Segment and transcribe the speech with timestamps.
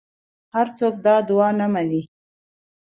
[0.55, 2.01] هر څوک دا ادعا نه مني